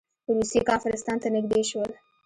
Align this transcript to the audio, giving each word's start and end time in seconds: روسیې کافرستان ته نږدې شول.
روسیې 0.35 0.61
کافرستان 0.69 1.17
ته 1.21 1.27
نږدې 1.35 1.61
شول. 1.69 1.91